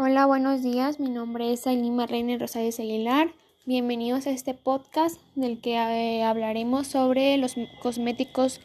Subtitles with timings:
[0.00, 1.00] Hola, buenos días.
[1.00, 3.34] Mi nombre es Ailima Reina Rosales Aguilar.
[3.66, 8.60] Bienvenidos a este podcast del que eh, hablaremos sobre los cosméticos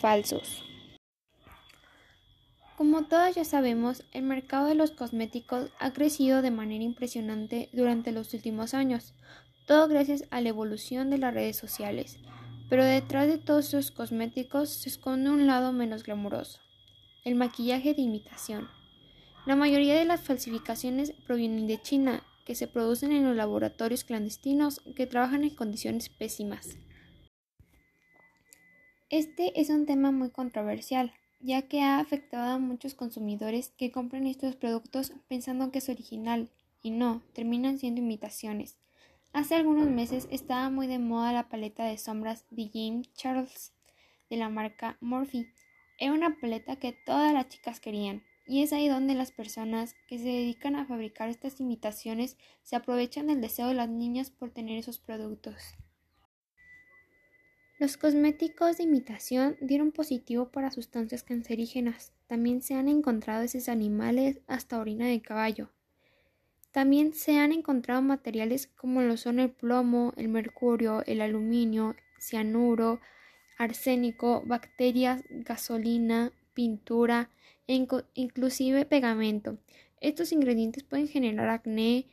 [0.00, 0.64] falsos.
[2.76, 8.10] Como todos ya sabemos, el mercado de los cosméticos ha crecido de manera impresionante durante
[8.10, 9.14] los últimos años,
[9.68, 12.18] todo gracias a la evolución de las redes sociales.
[12.68, 16.58] Pero detrás de todos esos cosméticos se esconde un lado menos glamuroso,
[17.24, 18.81] el maquillaje de imitación.
[19.44, 24.80] La mayoría de las falsificaciones provienen de China, que se producen en los laboratorios clandestinos
[24.94, 26.76] que trabajan en condiciones pésimas.
[29.10, 34.28] Este es un tema muy controversial, ya que ha afectado a muchos consumidores que compran
[34.28, 36.48] estos productos pensando que es original
[36.80, 38.76] y no, terminan siendo imitaciones.
[39.32, 43.72] Hace algunos meses estaba muy de moda la paleta de sombras de James Charles
[44.30, 45.52] de la marca Morphe.
[45.98, 50.18] Era una paleta que todas las chicas querían, y es ahí donde las personas que
[50.18, 54.78] se dedican a fabricar estas imitaciones se aprovechan del deseo de las niñas por tener
[54.78, 55.74] esos productos.
[57.78, 62.12] Los cosméticos de imitación dieron positivo para sustancias cancerígenas.
[62.28, 65.70] También se han encontrado esos animales hasta orina de caballo.
[66.70, 73.00] También se han encontrado materiales como lo son el plomo, el mercurio, el aluminio, cianuro,
[73.58, 77.30] arsénico, bacterias, gasolina, pintura
[77.66, 79.58] e inclusive pegamento.
[80.00, 82.06] Estos ingredientes pueden generar acné,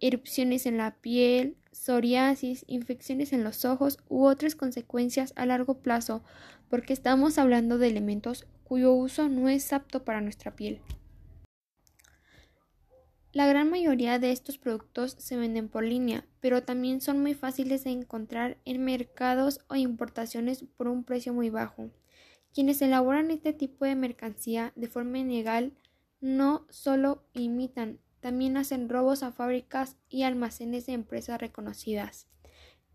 [0.00, 6.22] erupciones en la piel, psoriasis, infecciones en los ojos u otras consecuencias a largo plazo
[6.68, 10.80] porque estamos hablando de elementos cuyo uso no es apto para nuestra piel.
[13.32, 17.84] La gran mayoría de estos productos se venden por línea, pero también son muy fáciles
[17.84, 21.90] de encontrar en mercados o importaciones por un precio muy bajo.
[22.58, 25.74] Quienes elaboran este tipo de mercancía de forma ilegal
[26.20, 32.26] no solo imitan, también hacen robos a fábricas y almacenes de empresas reconocidas.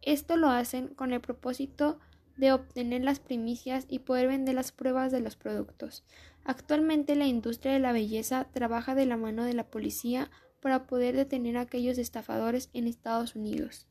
[0.02, 1.98] Esto lo hacen con el propósito
[2.36, 6.04] de obtener las primicias y poder vender las pruebas de los productos.
[6.44, 10.30] Actualmente la industria de la belleza trabaja de la mano de la policía
[10.60, 13.88] para poder detener a aquellos estafadores en Estados Unidos.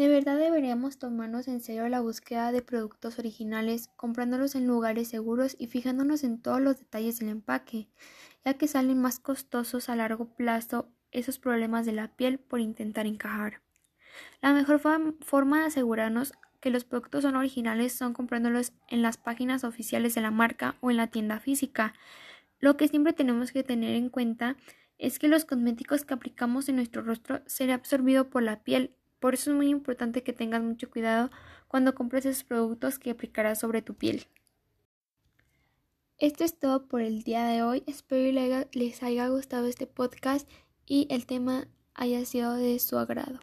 [0.00, 5.56] De verdad deberíamos tomarnos en serio la búsqueda de productos originales, comprándolos en lugares seguros
[5.58, 7.90] y fijándonos en todos los detalles del empaque,
[8.42, 13.06] ya que salen más costosos a largo plazo esos problemas de la piel por intentar
[13.06, 13.60] encajar.
[14.40, 19.64] La mejor forma de asegurarnos que los productos son originales son comprándolos en las páginas
[19.64, 21.92] oficiales de la marca o en la tienda física.
[22.58, 24.56] Lo que siempre tenemos que tener en cuenta
[24.96, 28.96] es que los cosméticos que aplicamos en nuestro rostro será absorbido por la piel.
[29.20, 31.30] Por eso es muy importante que tengas mucho cuidado
[31.68, 34.26] cuando compres esos productos que aplicarás sobre tu piel.
[36.18, 37.82] Esto es todo por el día de hoy.
[37.86, 38.30] Espero
[38.72, 40.48] les haya gustado este podcast
[40.84, 43.40] y el tema haya sido de su agrado.